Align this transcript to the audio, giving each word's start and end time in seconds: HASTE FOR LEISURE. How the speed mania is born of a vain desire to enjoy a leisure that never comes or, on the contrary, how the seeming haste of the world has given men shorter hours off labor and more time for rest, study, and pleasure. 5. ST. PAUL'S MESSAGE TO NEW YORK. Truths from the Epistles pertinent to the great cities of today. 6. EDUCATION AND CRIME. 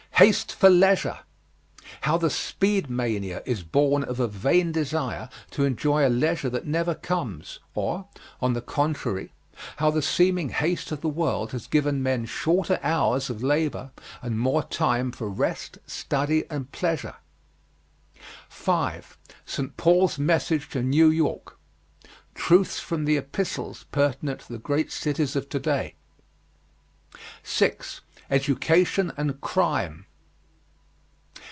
HASTE 0.21 0.51
FOR 0.51 0.69
LEISURE. 0.69 1.19
How 2.01 2.15
the 2.19 2.29
speed 2.29 2.91
mania 2.91 3.41
is 3.43 3.63
born 3.63 4.03
of 4.03 4.19
a 4.19 4.27
vain 4.27 4.71
desire 4.71 5.29
to 5.49 5.65
enjoy 5.65 6.05
a 6.05 6.09
leisure 6.09 6.49
that 6.51 6.67
never 6.67 6.93
comes 6.93 7.57
or, 7.73 8.07
on 8.39 8.53
the 8.53 8.61
contrary, 8.61 9.31
how 9.77 9.89
the 9.89 10.03
seeming 10.03 10.49
haste 10.49 10.91
of 10.91 11.01
the 11.01 11.09
world 11.09 11.53
has 11.53 11.65
given 11.65 12.03
men 12.03 12.25
shorter 12.27 12.79
hours 12.83 13.31
off 13.31 13.41
labor 13.41 13.89
and 14.21 14.37
more 14.39 14.61
time 14.61 15.11
for 15.11 15.27
rest, 15.27 15.79
study, 15.87 16.43
and 16.51 16.71
pleasure. 16.71 17.15
5. 18.47 19.17
ST. 19.43 19.75
PAUL'S 19.75 20.19
MESSAGE 20.19 20.69
TO 20.69 20.83
NEW 20.83 21.09
YORK. 21.09 21.57
Truths 22.35 22.79
from 22.79 23.05
the 23.05 23.17
Epistles 23.17 23.85
pertinent 23.91 24.41
to 24.41 24.53
the 24.53 24.59
great 24.59 24.91
cities 24.91 25.35
of 25.35 25.49
today. 25.49 25.95
6. 27.41 28.01
EDUCATION 28.29 29.11
AND 29.17 29.41
CRIME. 29.41 30.05